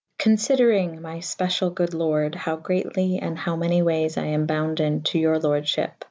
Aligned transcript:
Confyderyng 0.17 0.99
my 0.99 1.19
fpecyall 1.19 1.75
good 1.75 1.93
lorde 1.93 2.33
howe 2.33 2.55
greatly 2.55 3.19
and 3.19 3.37
how 3.37 3.55
many 3.55 3.83
wayes 3.83 4.17
I 4.17 4.25
am 4.25 4.47
bounden 4.47 5.03
to 5.03 5.19
your 5.19 5.35
lordefhippe. 5.35 5.93